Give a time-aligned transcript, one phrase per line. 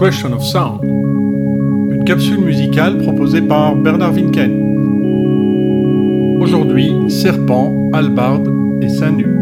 [0.00, 4.50] Question of Sound, une capsule musicale proposée par Bernard Winken.
[6.40, 8.48] Aujourd'hui, Serpent, Albarde
[8.80, 9.39] et Saint-Nu.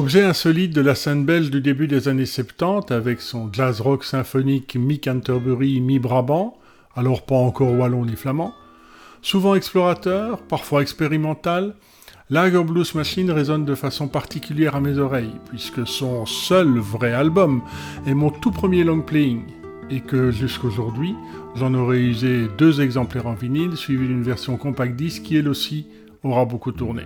[0.00, 4.02] Objet insolite de la scène belge du début des années 70 avec son jazz rock
[4.02, 6.56] symphonique mi-Canterbury, mi-Brabant,
[6.96, 8.54] alors pas encore wallon ni flamand,
[9.20, 11.74] souvent explorateur, parfois expérimental,
[12.30, 17.60] Lager Blues Machine résonne de façon particulière à mes oreilles, puisque son seul vrai album
[18.06, 19.42] est mon tout premier long playing,
[19.90, 21.14] et que jusqu'aujourd'hui,
[21.56, 25.88] j'en aurais usé deux exemplaires en vinyle, suivi d'une version compact disque qui elle aussi
[26.22, 27.02] aura beaucoup tourné.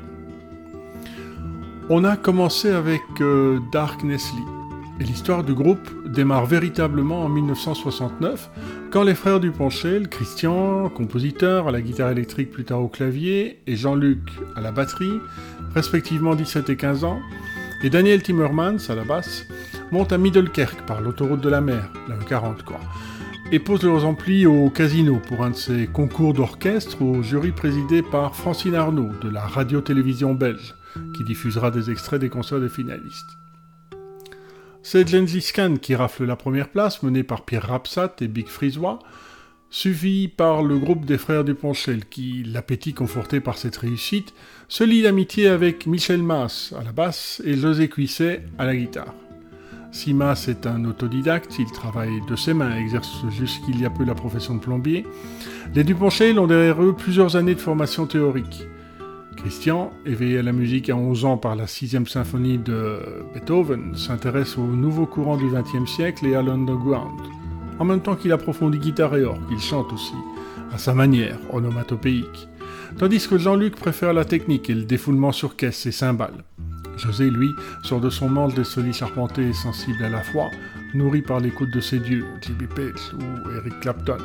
[1.91, 4.39] On a commencé avec euh, Dark Nestle.
[5.01, 8.49] Et l'histoire du groupe démarre véritablement en 1969,
[8.91, 13.77] quand les frères Duponchel, Christian, compositeur à la guitare électrique plus tard au clavier, et
[13.77, 14.21] Jean-Luc
[14.57, 15.21] à la batterie,
[15.75, 17.19] respectivement 17 et 15 ans,
[17.83, 19.45] et Daniel Timmermans à la basse,
[19.93, 22.81] montent à Middelkerk par l'autoroute de la mer, la 40 quoi,
[23.53, 28.01] et posent leurs amplis au casino pour un de ces concours d'orchestre au jury présidé
[28.01, 30.75] par Francine Arnaud de la radio-télévision belge
[31.17, 33.39] qui diffusera des extraits des concerts des finalistes.
[34.83, 38.99] C'est Gengis Khan qui rafle la première place, mené par Pierre Rapsat et Big Frisois,
[39.71, 44.35] suivi par le groupe des frères Duponchel qui, l'appétit conforté par cette réussite,
[44.69, 49.15] se lie d'amitié avec Michel Mass à la basse et José Cuisset à la guitare.
[49.91, 54.05] Si Mass est un autodidacte, il travaille de ses mains, exerce jusqu'il y a peu
[54.05, 55.07] la profession de plombier,
[55.75, 58.67] les Duponchel ont derrière eux plusieurs années de formation théorique.
[59.45, 62.99] Christian, éveillé à la musique à 11 ans par la sixième symphonie de
[63.35, 67.21] Beethoven, s'intéresse au nouveau courant du XXe siècle et à l'underground,
[67.79, 70.15] en même temps qu'il approfondit guitare et orgue, il chante aussi,
[70.73, 72.49] à sa manière, onomatopéique,
[72.97, 76.43] tandis que Jean-Luc préfère la technique et le défoulement sur caisse et cymbales.
[76.97, 77.51] José, lui,
[77.83, 80.49] sort de son manche des solis charpentés et sensibles à la fois,
[80.95, 84.17] nourri par l'écoute de ses dieux, Jimmy Page ou Eric Clapton.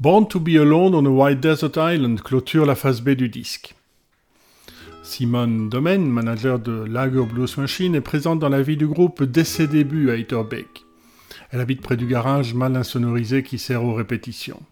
[0.00, 3.74] Born to be Alone on a White Desert Island clôture la phase B du disque.
[5.02, 9.42] Simone Domen, manager de Lager Blues Machine, est présente dans la vie du groupe dès
[9.42, 10.86] ses débuts à Etterbeek.
[11.50, 14.62] Elle habite près du garage mal insonorisé qui sert aux répétitions.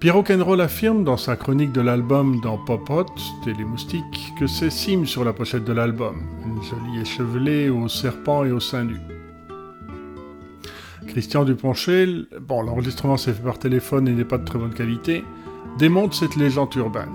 [0.00, 3.14] Pierre Rock'n'Roll affirme dans sa chronique de l'album dans Pop Hot,
[3.46, 8.44] les moustiques, que c'est Sim sur la pochette de l'album, une jolie échevelée au serpent
[8.44, 8.96] et au sein nu.
[11.06, 15.24] Christian Duponchel, bon, l'enregistrement s'est fait par téléphone et n'est pas de très bonne qualité,
[15.78, 17.10] démonte cette légende urbaine.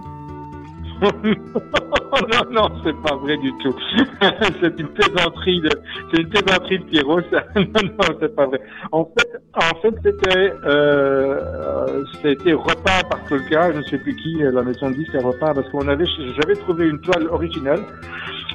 [1.02, 3.76] non, non, c'est pas vrai du tout.
[4.62, 5.70] c'est une plaisanterie de,
[6.12, 7.22] c'est une plaisanterie de Pierrot.
[7.32, 7.44] Ça.
[7.56, 8.60] non, non, c'est pas vrai.
[8.92, 14.38] En fait, en fait, c'était, euh, c'était repas par quelqu'un, je ne sais plus qui,
[14.40, 17.84] la maison de disque repas parce qu'on avait, j'avais trouvé une toile originale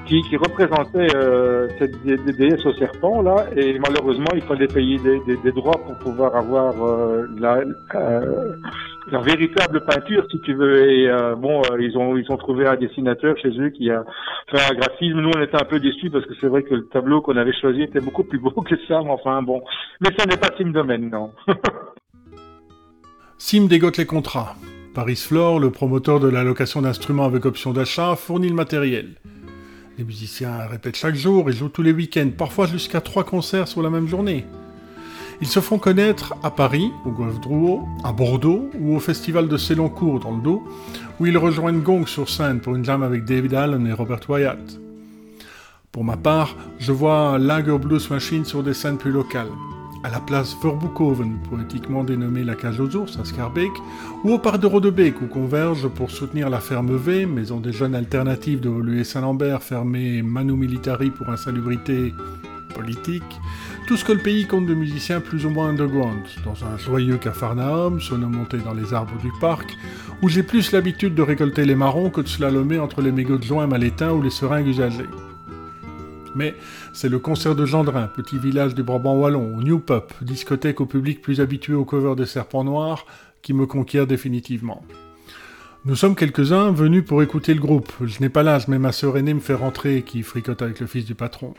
[0.06, 5.20] qui, qui représentait euh, cette déesse au serpent là, et malheureusement, il fallait payer des,
[5.20, 7.62] des, des droits pour pouvoir avoir euh, la
[7.94, 8.56] euh,
[9.10, 10.90] la véritable peinture, si tu veux.
[10.90, 14.04] Et euh, bon, euh, ils ont ils ont trouvé un dessinateur chez eux qui a
[14.50, 15.20] fait un graphisme.
[15.20, 17.52] Nous, on était un peu déçus parce que c'est vrai que le tableau qu'on avait
[17.52, 19.00] choisi était beaucoup plus beau que ça.
[19.02, 19.62] Mais enfin, bon.
[20.00, 21.32] Mais ça n'est pas Sim Domaine, non.
[23.38, 24.54] Sim dégote les contrats.
[24.94, 29.14] Paris Flore, le promoteur de la location d'instruments avec option d'achat, fournit le matériel.
[29.98, 33.82] Les musiciens répètent chaque jour et jouent tous les week-ends, parfois jusqu'à trois concerts sur
[33.82, 34.46] la même journée.
[35.42, 39.56] Ils se font connaître à Paris, au Golf Drouot, à Bordeaux ou au festival de
[39.58, 40.62] Céloncourt dans le dos,
[41.20, 44.80] où ils rejoignent Gong sur scène pour une jam avec David Allen et Robert Wyatt.
[45.90, 49.50] Pour ma part, je vois Lager Blues Machine sur des scènes plus locales,
[50.04, 53.70] à la place Verboekhoven, poétiquement dénommée la cage aux ours à Scarbeck,
[54.24, 57.94] ou au parc de Rodebeek où convergent pour soutenir la ferme V, maison des jeunes
[57.94, 62.14] alternatives de Volué Saint-Lambert fermée Manu Militari pour insalubrité
[62.72, 63.22] politique,
[63.86, 67.18] tout ce que le pays compte de musiciens plus ou moins underground, dans un joyeux
[67.18, 69.76] capharnaüm, sonomonté dans les arbres du parc,
[70.22, 73.44] où j'ai plus l'habitude de récolter les marrons que de slalomer entre les mégots de
[73.44, 75.08] joint mal éteints ou les seringues usagées.
[76.34, 76.54] Mais
[76.92, 80.86] c'est le concert de Gendrin, petit village du Brabant wallon, au New Pop, discothèque au
[80.86, 83.06] public plus habitué au cover des serpents noirs,
[83.42, 84.84] qui me conquiert définitivement.
[85.84, 87.92] Nous sommes quelques-uns venus pour écouter le groupe.
[88.04, 90.86] Je n'ai pas l'âge, mais ma sœur aînée me fait rentrer, qui fricote avec le
[90.86, 91.54] fils du patron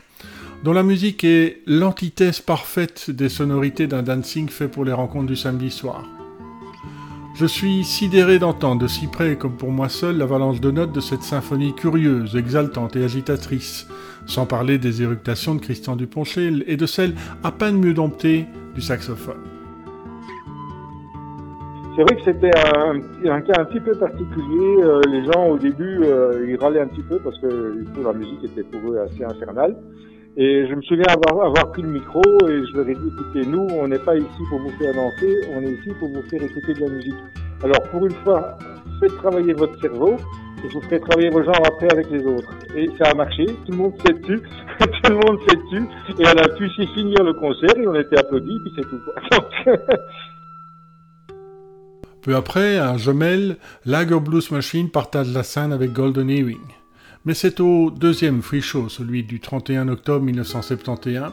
[0.64, 5.36] dont la musique est l'antithèse parfaite des sonorités d'un dancing fait pour les rencontres du
[5.36, 6.08] samedi soir.
[7.36, 11.00] Je suis sidéré d'entendre de si près comme pour moi seul l'avalanche de notes de
[11.00, 13.86] cette symphonie curieuse, exaltante et agitatrice,
[14.26, 18.80] sans parler des éructations de Christian Duponchel et de celles à peine mieux domptées du
[18.80, 19.40] saxophone.
[21.96, 22.50] C'est vrai que c'était
[23.28, 24.82] un, cas un petit peu particulier.
[24.82, 28.42] Euh, les gens au début, euh, ils râlaient un petit peu parce que la musique
[28.42, 29.76] était pour eux assez infernale.
[30.36, 33.46] Et je me souviens avoir, avoir pris le micro et je leur ai dit, écoutez,
[33.46, 36.42] nous, on n'est pas ici pour vous faire danser, on est ici pour vous faire
[36.42, 37.14] écouter de la musique.
[37.62, 38.58] Alors, pour une fois,
[38.98, 40.16] faites travailler votre cerveau
[40.64, 42.50] et vous ferez travailler vos gens après avec les autres.
[42.76, 44.40] Et ça a marché, tout le monde s'est tu,
[44.78, 45.76] tout le monde s'est tu,
[46.22, 49.00] et on a pu s'y finir le concert et on était applaudis, puis c'est tout.
[52.22, 56.56] Peu après, à Jemel, Lager Blues Machine partage la scène avec Golden Ewing.
[57.26, 61.32] Mais c'est au deuxième free show, celui du 31 octobre 1971,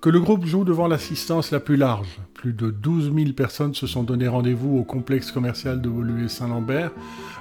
[0.00, 2.20] que le groupe joue devant l'assistance la plus large.
[2.32, 6.90] Plus de 12 000 personnes se sont donné rendez-vous au complexe commercial de Woluwe-Saint-Lambert,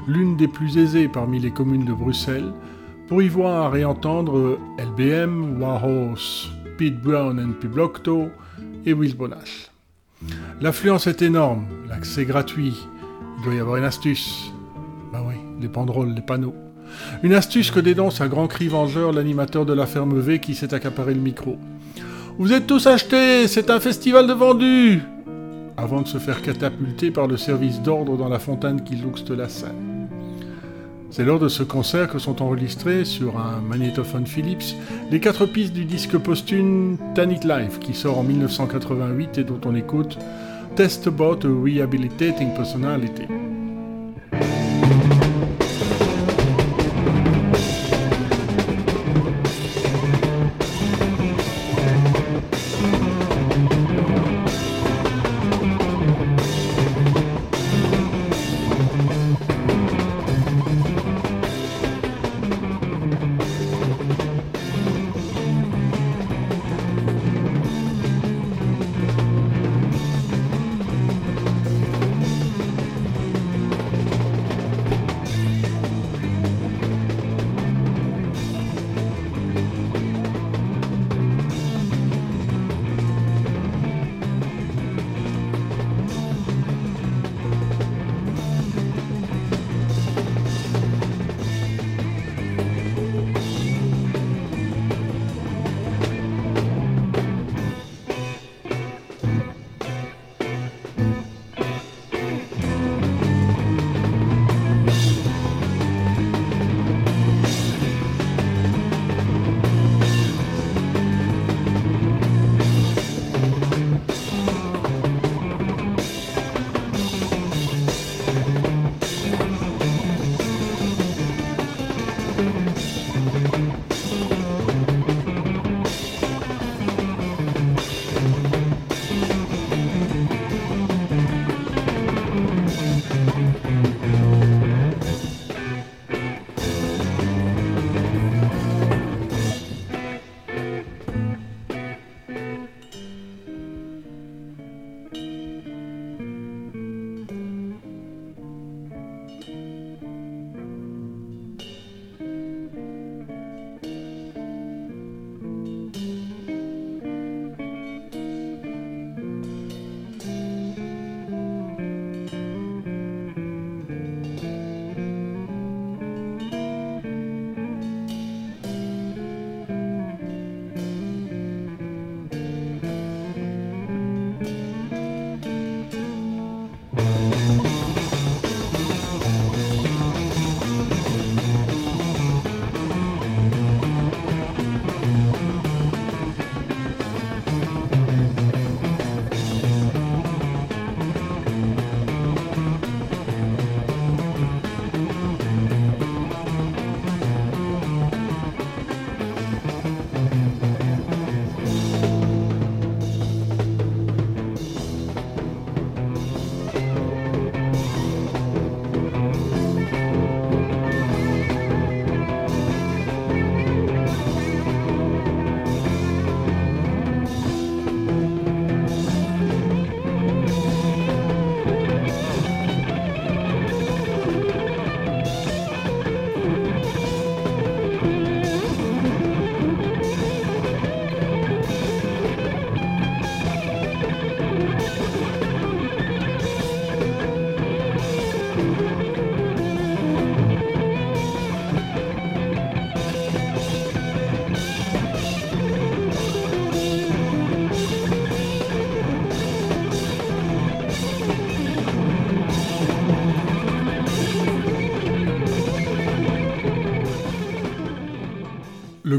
[0.07, 2.51] l'une des plus aisées parmi les communes de Bruxelles,
[3.07, 8.27] pour y voir et entendre LBM, Warhorse, Pete Brown and Piblocto
[8.85, 9.71] et Will Bonash.
[10.59, 12.75] L'affluence est énorme, l'accès gratuit,
[13.37, 14.51] il doit y avoir une astuce.
[15.13, 16.55] Ben oui, les banderoles, les panneaux.
[17.23, 20.73] Une astuce que dénonce à grand cri vengeur l'animateur de la ferme V qui s'est
[20.73, 21.57] accaparé le micro.
[22.39, 25.01] Vous êtes tous achetés, c'est un festival de vendus
[25.75, 29.49] Avant de se faire catapulter par le service d'ordre dans la fontaine qui louxte la
[29.49, 30.07] scène.
[31.11, 34.73] C'est lors de ce concert que sont enregistrés sur un magnétophone Philips
[35.11, 39.75] les quatre pistes du disque posthume Tanit Life qui sort en 1988 et dont on
[39.75, 40.17] écoute
[40.77, 43.48] Test About a Rehabilitating Personality.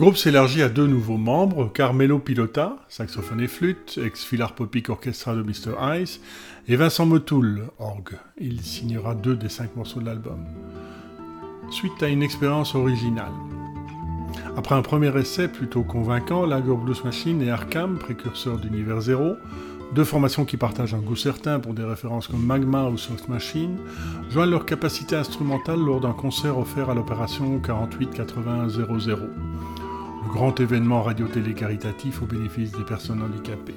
[0.01, 6.01] Groupe s'élargit à deux nouveaux membres, Carmelo Pilota, saxophone et flûte, ex-Philarpopic Orchestra de Mr.
[6.01, 6.23] Ice,
[6.69, 8.17] et Vincent Motoul, orgue.
[8.39, 10.47] Il signera deux des cinq morceaux de l'album.
[11.71, 13.33] Suite à une expérience originale.
[14.57, 19.35] Après un premier essai plutôt convaincant, Lager Blues Machine et Arkham, précurseurs d'Univers Zero,
[19.95, 23.77] deux formations qui partagent un goût certain pour des références comme Magma ou Soft Machine,
[24.31, 29.80] joignent leur capacité instrumentale lors d'un concert offert à l'opération 48-80-00, le
[30.31, 33.75] grand événement radio-télé caritatif au bénéfice des personnes handicapées.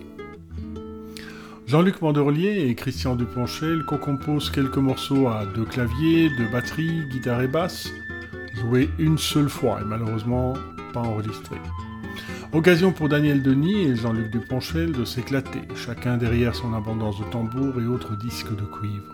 [1.66, 7.48] Jean-Luc Mandorlier et Christian Duponchel co-composent quelques morceaux à deux claviers, deux batteries, guitare et
[7.48, 7.90] basse,
[8.54, 10.54] joués une seule fois et malheureusement
[10.94, 11.62] pas enregistrés.
[12.52, 17.82] Occasion pour Daniel Denis et Jean-Luc Duponchel de s'éclater, chacun derrière son abondance de tambours
[17.82, 19.13] et autres disques de cuivre.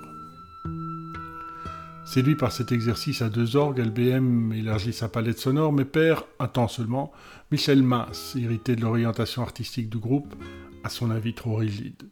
[2.10, 6.48] Séduit par cet exercice à deux orgues, LBM élargit sa palette sonore, mais perd, un
[6.48, 7.12] temps seulement,
[7.52, 10.34] Michel Mass, irrité de l'orientation artistique du groupe,
[10.84, 12.10] à son avis trop rigide.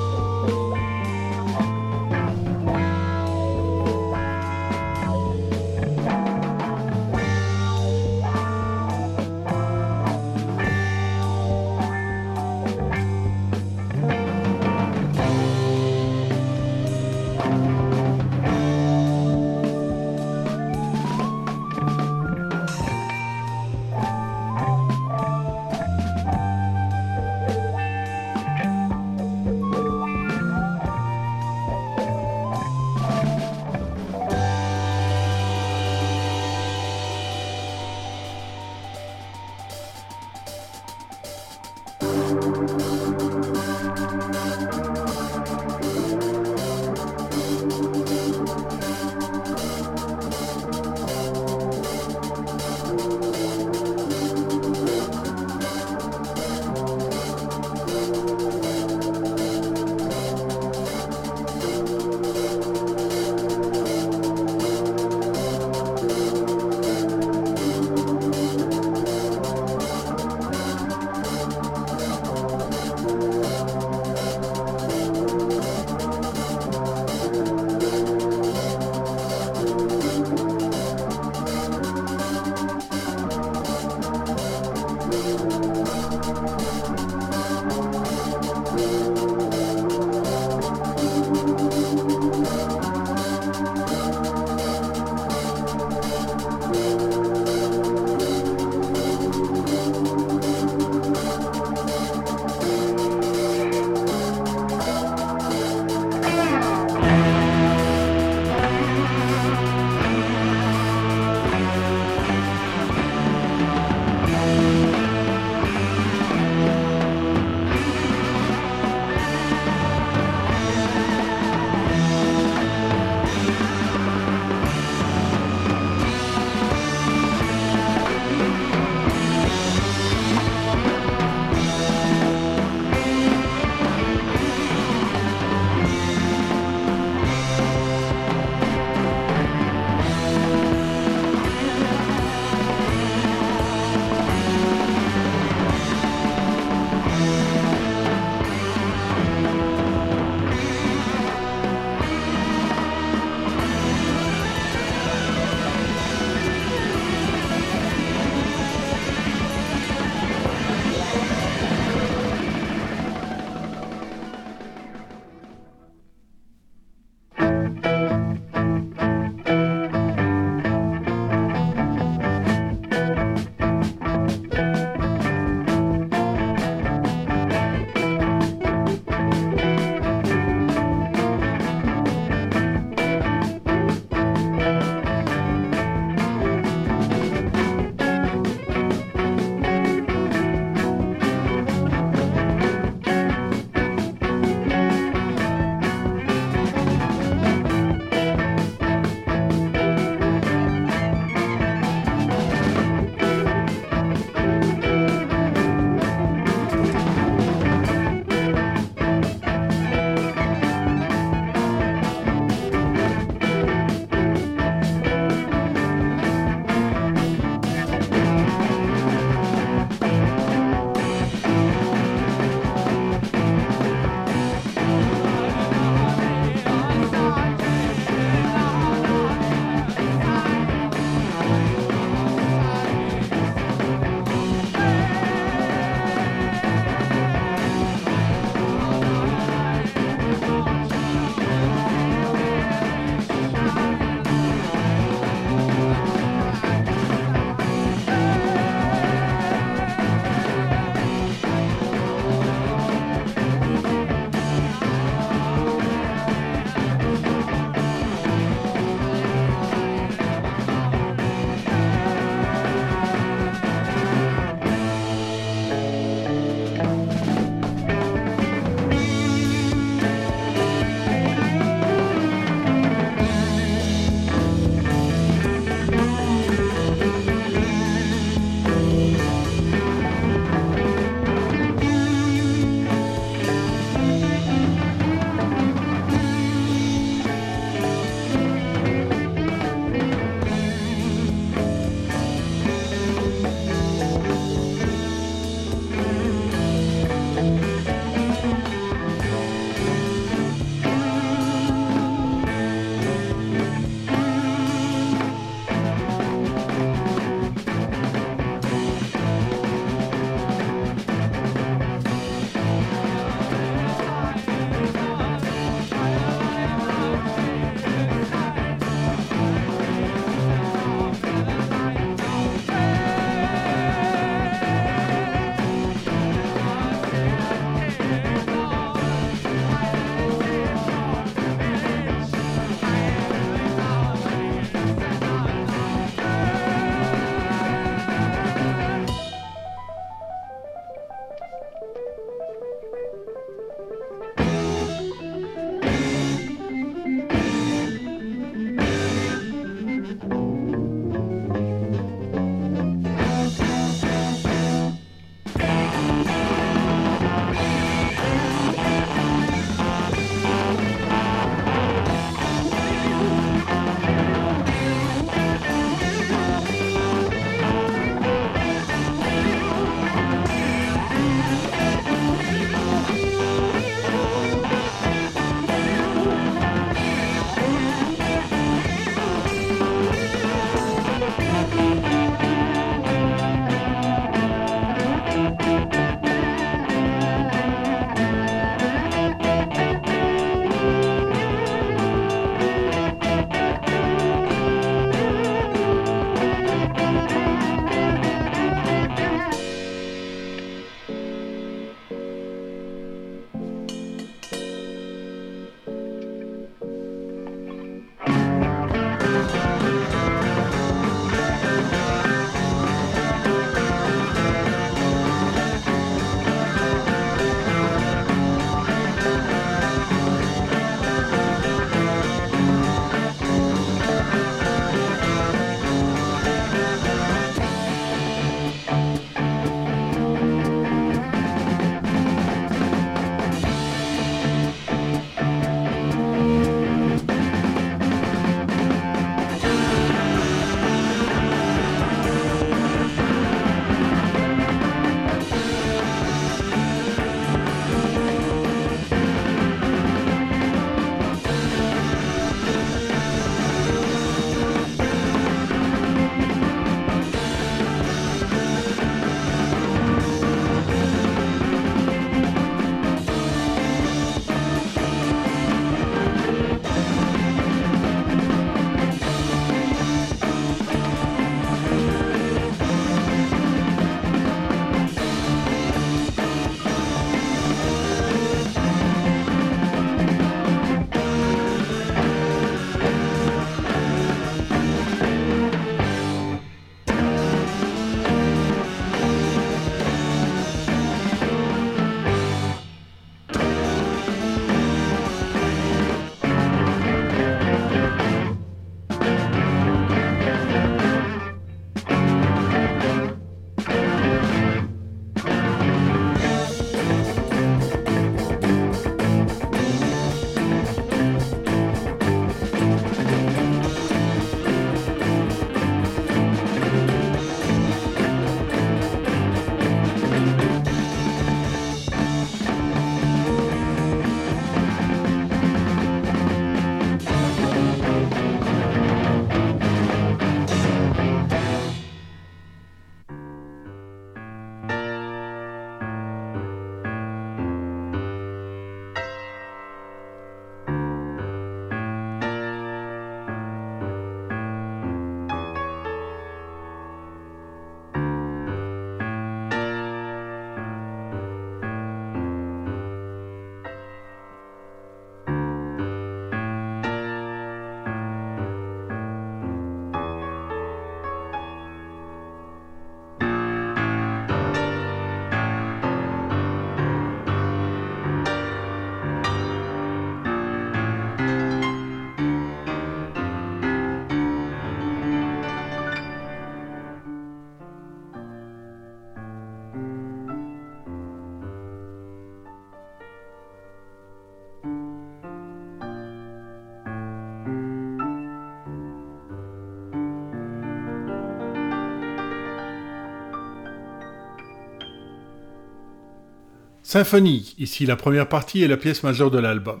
[597.10, 600.00] Symphonie, ici la première partie est la pièce majeure de l'album.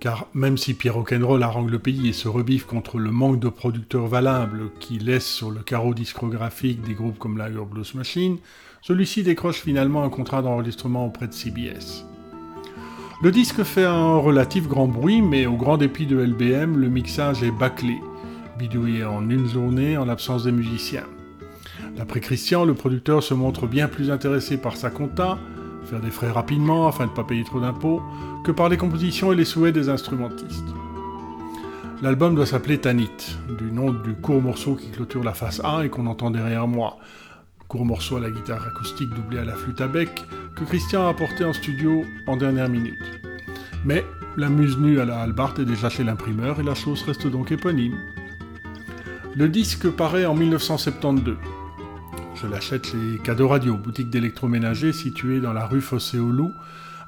[0.00, 3.50] Car même si Pierre Rock'n'Roll harangue le pays et se rebiffe contre le manque de
[3.50, 8.38] producteurs valables qui laissent sur le carreau discographique des groupes comme Lager Blues Machine,
[8.80, 12.06] celui-ci décroche finalement un contrat d'enregistrement auprès de CBS.
[13.22, 17.42] Le disque fait un relatif grand bruit, mais au grand dépit de LBM, le mixage
[17.42, 17.98] est bâclé,
[18.58, 21.04] bidouillé en une journée en l'absence des musiciens.
[21.98, 25.38] D'après Christian, le producteur se montre bien plus intéressé par sa compta,
[25.84, 28.02] faire des frais rapidement afin de ne pas payer trop d'impôts,
[28.44, 30.68] que par les compositions et les souhaits des instrumentistes.
[32.02, 35.88] L'album doit s'appeler Tanit, du nom du court morceau qui clôture la face A et
[35.88, 36.98] qu'on entend derrière moi,
[37.68, 40.24] court morceau à la guitare acoustique doublé à la flûte à bec,
[40.56, 42.98] que Christian a apporté en studio en dernière minute.
[43.84, 44.04] Mais
[44.36, 47.52] la muse nue à la Albart est déjà chez l'imprimeur et la chose reste donc
[47.52, 47.98] éponyme.
[49.36, 51.36] Le disque paraît en 1972.
[52.42, 56.50] Je l'achète chez Cadeau Radio, boutique d'électroménager située dans la rue Fossé-au-Loup,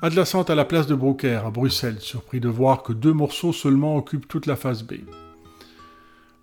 [0.01, 3.97] adjacente à la place de Broker à Bruxelles, surpris de voir que deux morceaux seulement
[3.97, 4.93] occupent toute la face B.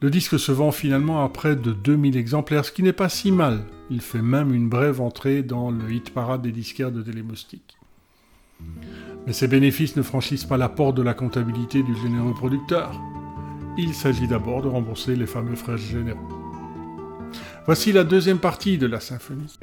[0.02, 3.32] Le disque se vend finalement à près de 2000 exemplaires, ce qui n'est pas si
[3.32, 3.64] mal.
[3.90, 7.78] Il fait même une brève entrée dans le hit parade des disquaires de Télémoustique.
[9.26, 12.92] Mais ces bénéfices ne franchissent pas la porte de la comptabilité du généreux producteur.
[13.78, 16.51] Il s'agit d'abord de rembourser les fameux frais généraux.
[17.66, 19.60] Voici la deuxième partie de la symphonie.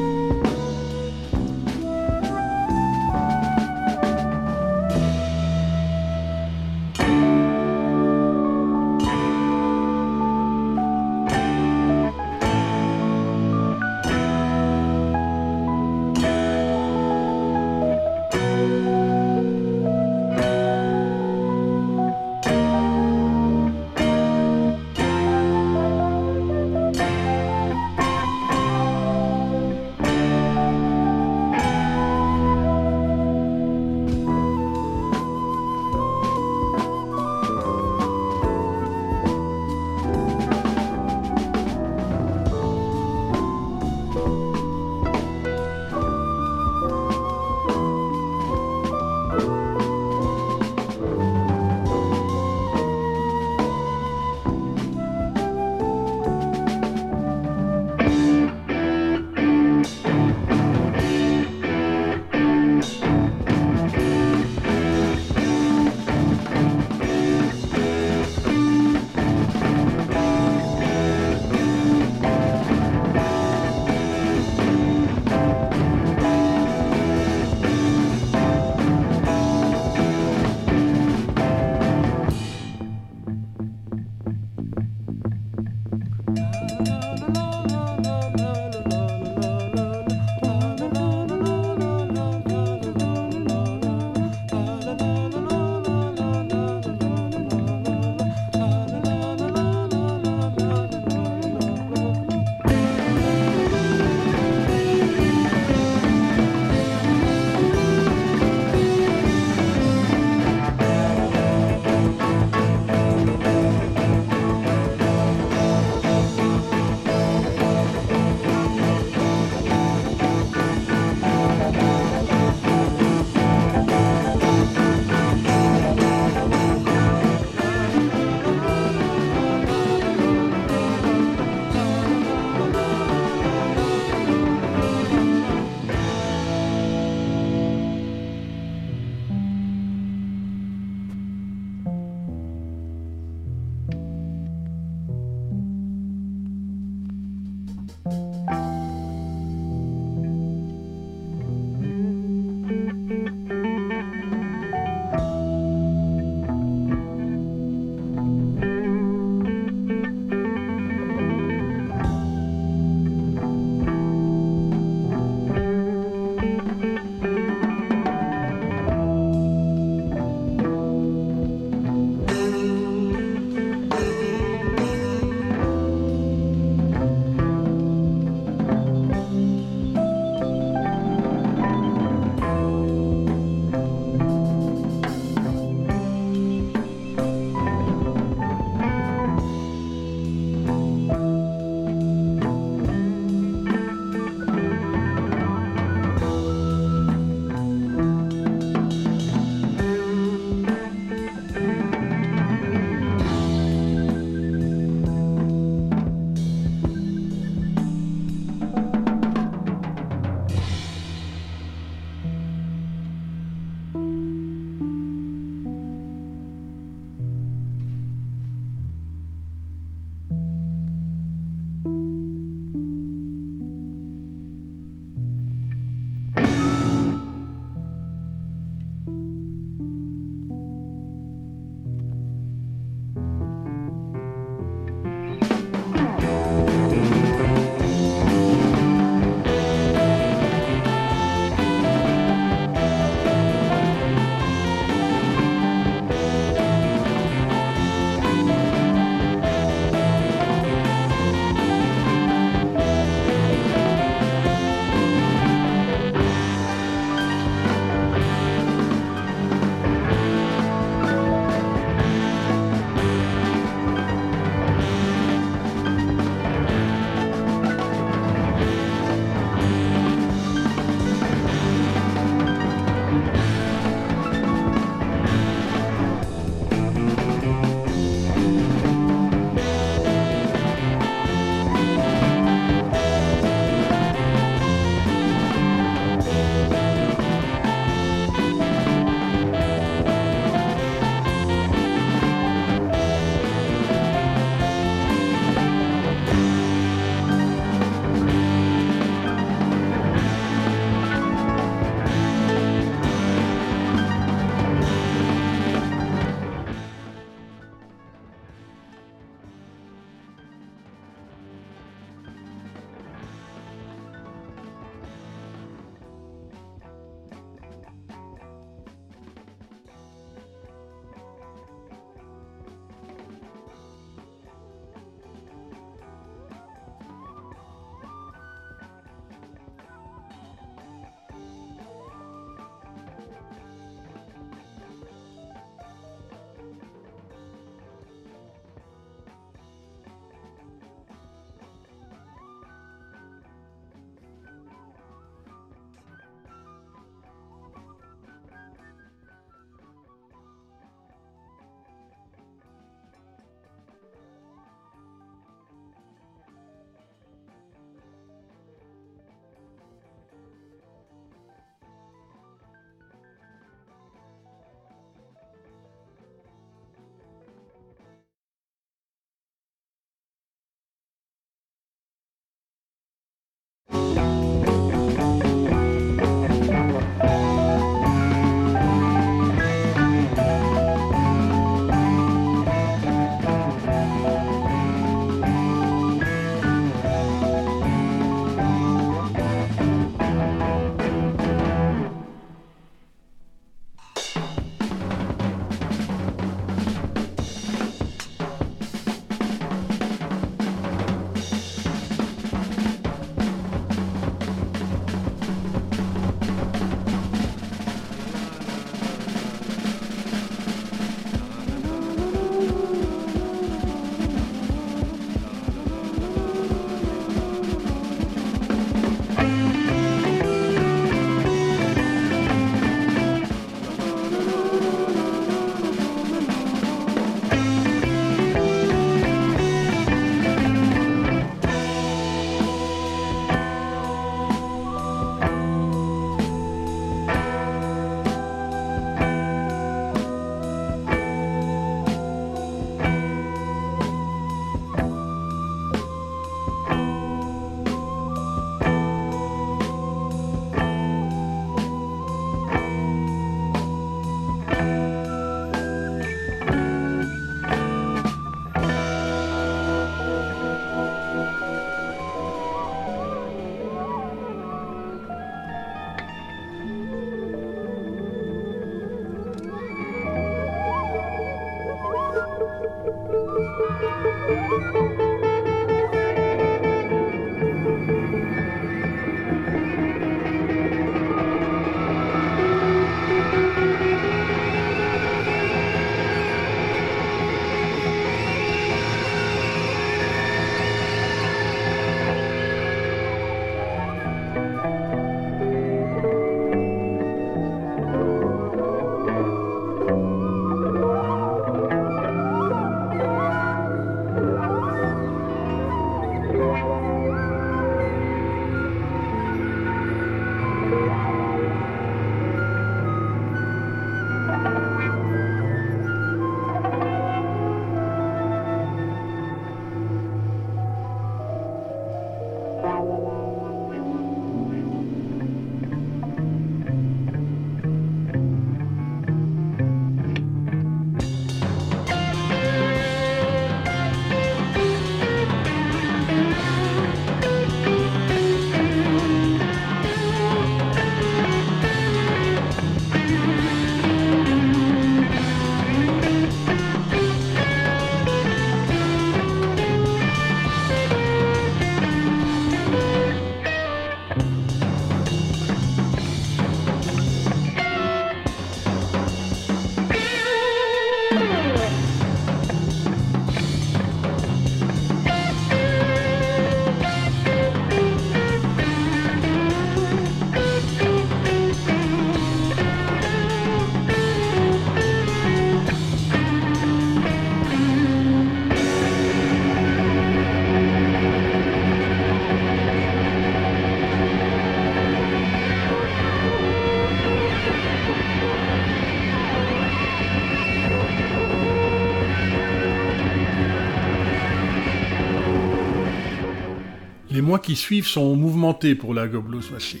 [597.58, 600.00] Qui suivent sont mouvementés pour la Go Blues Machine.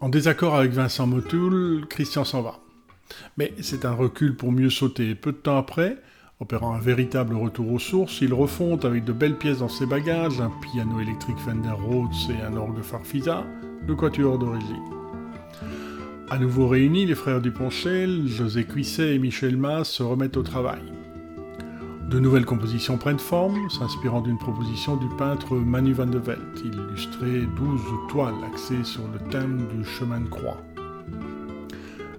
[0.00, 2.60] En désaccord avec Vincent Motul, Christian s'en va.
[3.36, 5.14] Mais c'est un recul pour mieux sauter.
[5.14, 5.96] Peu de temps après,
[6.40, 10.40] opérant un véritable retour aux sources, il refonte avec de belles pièces dans ses bagages,
[10.40, 13.44] un piano électrique Fender Rhodes et un orgue Farfisa,
[13.86, 14.82] le quatuor d'origine.
[16.30, 20.82] À nouveau réunis, les frères Duponchel, José Cuisset et Michel Mas se remettent au travail.
[22.08, 26.62] De nouvelles compositions prennent forme, s'inspirant d'une proposition du peintre Manu van de Velt.
[26.64, 30.56] Il illustrait douze toiles axées sur le thème du chemin de croix.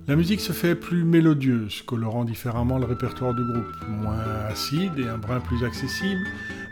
[0.08, 5.08] La musique se fait plus mélodieuse, colorant différemment le répertoire du groupe, moins acide et
[5.08, 6.22] un brin plus accessible,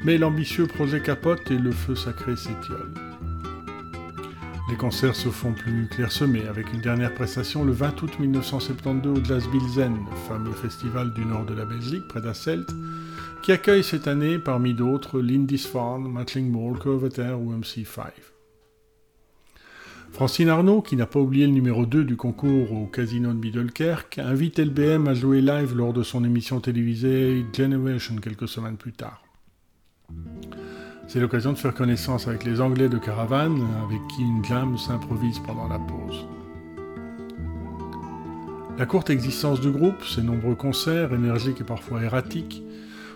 [0.05, 2.93] mais l'ambitieux projet capote et le feu sacré s'étiole.
[4.69, 9.23] Les concerts se font plus clairsemés, avec une dernière prestation le 20 août 1972 au
[9.23, 12.67] Jazz Bilzen, le fameux festival du nord de la Belgique, près d'Asselt,
[13.43, 18.07] qui accueille cette année, parmi d'autres, Lindisfarne, Matching Mall, Curveter ou MC5.
[20.11, 24.19] Francine Arnaud, qui n'a pas oublié le numéro 2 du concours au Casino de Middelkerk,
[24.19, 29.23] invite LBM à jouer live lors de son émission télévisée Generation quelques semaines plus tard.
[31.07, 35.39] C'est l'occasion de faire connaissance avec les Anglais de Caravane, avec qui une jam s'improvise
[35.39, 36.27] pendant la pause.
[38.77, 42.61] La courte existence du groupe, ses nombreux concerts, énergiques et parfois erratiques,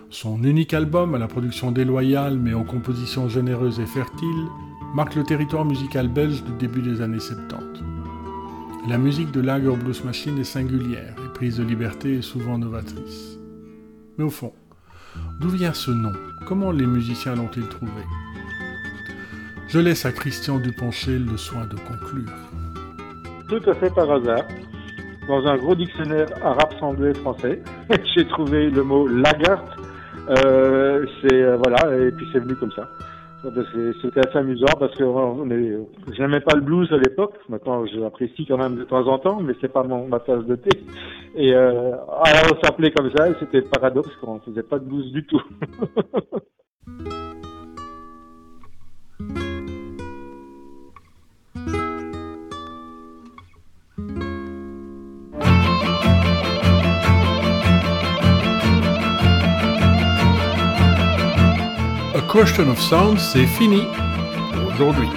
[0.10, 4.48] son unique album à la production déloyale mais aux compositions généreuses et fertiles
[4.96, 7.84] marque le territoire musical belge du début des années 70.
[8.88, 13.38] La musique de Lager Blues Machine est singulière et prise de liberté est souvent novatrice.
[14.18, 14.54] Mais au fond,
[15.39, 16.14] d'où vient ce nom?
[16.45, 18.03] Comment les musiciens l'ont-ils trouvé?
[19.68, 22.32] Je laisse à Christian Duponchel le soin de conclure.
[23.47, 24.45] Tout à fait par hasard.
[25.28, 27.62] Dans un gros dictionnaire arabe semblé français,
[28.16, 29.64] j'ai trouvé le mot Lagart
[30.30, 32.89] euh, euh, voilà, et puis c'est venu comme ça.
[33.44, 35.78] C'était assez amusant parce que on est,
[36.14, 37.34] j'aimais pas le blues à l'époque.
[37.50, 40.56] Maintenant, j'apprécie quand même de temps en temps, mais c'est pas mon, ma tasse de
[40.56, 40.70] thé.
[41.36, 41.92] Et euh,
[42.24, 45.42] alors on s'appelait comme ça, et c'était paradoxe qu'on faisait pas de blues du tout.
[62.32, 63.86] Question of Sound, c'est fini
[64.74, 65.10] aujourd'hui.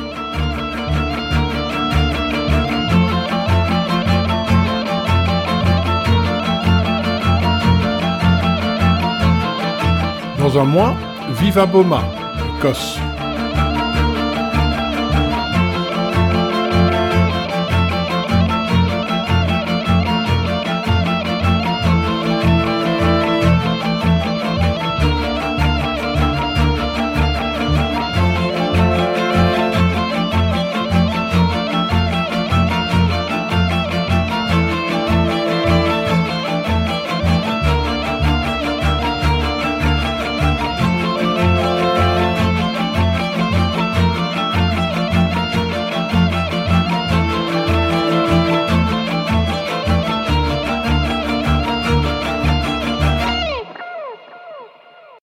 [10.38, 10.96] Dans un mois,
[11.38, 12.02] Viva Boma,
[12.58, 12.98] Écosse.